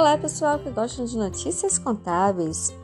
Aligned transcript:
Olá, 0.00 0.16
pessoal 0.16 0.58
que 0.58 0.70
gostam 0.70 1.04
de 1.04 1.14
notícias 1.14 1.78
contábeis. 1.78 2.74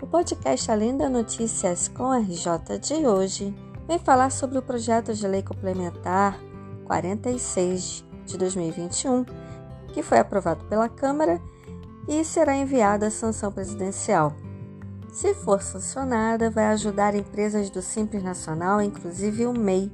O 0.00 0.06
podcast 0.06 0.70
Além 0.70 0.96
da 0.96 1.08
Notícias 1.08 1.88
com 1.88 2.12
RJ 2.12 2.78
de 2.80 3.04
hoje 3.04 3.52
vem 3.88 3.98
falar 3.98 4.30
sobre 4.30 4.58
o 4.58 4.62
projeto 4.62 5.12
de 5.12 5.26
lei 5.26 5.42
complementar 5.42 6.38
46 6.84 8.04
de 8.24 8.38
2021, 8.38 9.24
que 9.92 10.00
foi 10.00 10.20
aprovado 10.20 10.64
pela 10.66 10.88
Câmara 10.88 11.42
e 12.06 12.24
será 12.24 12.54
enviado 12.54 13.04
à 13.04 13.10
sanção 13.10 13.50
presidencial. 13.50 14.32
Se 15.12 15.34
for 15.34 15.60
sancionada, 15.60 16.50
vai 16.50 16.66
ajudar 16.66 17.16
empresas 17.16 17.68
do 17.68 17.82
Simples 17.82 18.22
Nacional, 18.22 18.80
inclusive 18.80 19.44
o 19.44 19.52
MEI, 19.52 19.90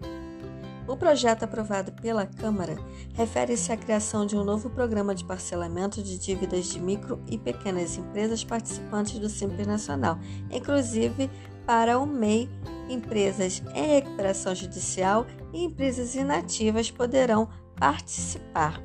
o 0.87 0.97
projeto 0.97 1.45
aprovado 1.45 1.93
pela 1.93 2.27
Câmara 2.27 2.77
refere-se 3.15 3.73
à 3.73 3.77
criação 3.77 4.27
de 4.27 4.37
um 4.37 4.45
novo 4.45 4.71
programa 4.71 5.15
de 5.15 5.25
parcelamento 5.25 6.03
de 6.03 6.19
dívidas 6.19 6.67
de 6.67 6.81
micro 6.81 7.21
e 7.29 7.39
pequenas 7.39 7.97
empresas 7.97 8.43
participantes 8.43 9.19
do 9.19 9.29
Simples 9.29 9.67
Nacional, 9.67 10.19
inclusive 10.51 11.31
para 11.67 11.99
o 11.99 12.07
MEI, 12.07 12.49
empresas 12.89 13.63
em 13.75 13.87
recuperação 13.87 14.55
judicial 14.55 15.27
e 15.53 15.65
empresas 15.65 16.15
inativas 16.15 16.91
poderão 16.91 17.49
participar. 17.77 18.83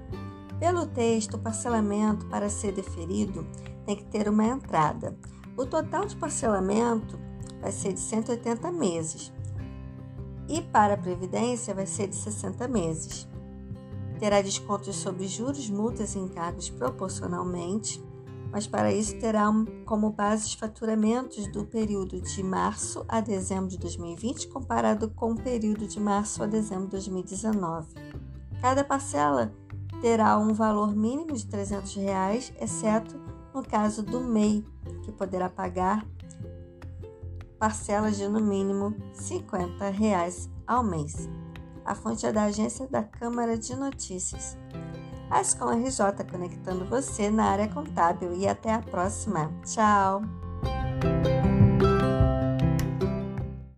Pelo 0.59 0.85
texto, 0.85 1.35
o 1.35 1.39
parcelamento 1.39 2.25
para 2.27 2.49
ser 2.49 2.71
deferido 2.71 3.45
tem 3.85 3.95
que 3.95 4.05
ter 4.05 4.29
uma 4.29 4.45
entrada. 4.45 5.17
O 5.57 5.65
total 5.65 6.05
de 6.05 6.15
parcelamento 6.15 7.19
vai 7.61 7.71
ser 7.71 7.93
de 7.93 7.99
180 7.99 8.71
meses 8.71 9.33
e 10.47 10.61
para 10.61 10.93
a 10.93 10.97
Previdência 10.97 11.73
vai 11.73 11.85
ser 11.85 12.07
de 12.07 12.15
60 12.15 12.67
meses. 12.67 13.27
Terá 14.19 14.41
descontos 14.41 14.95
sobre 14.95 15.27
juros, 15.27 15.69
multas 15.69 16.15
e 16.15 16.19
encargos 16.19 16.69
proporcionalmente, 16.69 18.01
mas 18.51 18.65
para 18.65 18.93
isso 18.93 19.19
terá 19.19 19.51
como 19.85 20.11
base 20.11 20.45
os 20.45 20.53
faturamentos 20.53 21.47
do 21.47 21.65
período 21.65 22.21
de 22.21 22.41
março 22.41 23.03
a 23.07 23.19
dezembro 23.19 23.67
de 23.67 23.77
2020 23.77 24.47
comparado 24.47 25.09
com 25.09 25.33
o 25.33 25.41
período 25.41 25.87
de 25.87 25.99
março 25.99 26.41
a 26.41 26.45
dezembro 26.45 26.85
de 26.85 26.91
2019. 26.91 27.87
Cada 28.61 28.83
parcela 28.83 29.53
terá 30.01 30.37
um 30.37 30.53
valor 30.53 30.95
mínimo 30.95 31.33
de 31.33 31.45
300 31.45 31.95
reais, 31.95 32.53
exceto 32.59 33.19
no 33.53 33.63
caso 33.63 34.03
do 34.03 34.21
MEI, 34.21 34.65
que 35.03 35.11
poderá 35.11 35.49
pagar 35.49 36.05
parcelas 37.59 38.17
de 38.17 38.27
no 38.27 38.39
mínimo 38.39 38.95
50 39.13 39.89
reais 39.89 40.49
ao 40.65 40.83
mês. 40.83 41.29
A 41.85 41.93
fonte 41.93 42.25
é 42.25 42.31
da 42.31 42.45
agência 42.45 42.87
da 42.87 43.03
Câmara 43.03 43.57
de 43.57 43.75
Notícias. 43.75 44.57
Ascom 45.29 45.69
RJ 45.69 46.23
conectando 46.29 46.85
você 46.85 47.29
na 47.29 47.45
área 47.45 47.67
contábil 47.67 48.33
e 48.33 48.47
até 48.47 48.73
a 48.73 48.81
próxima. 48.81 49.51
Tchau! 49.63 50.21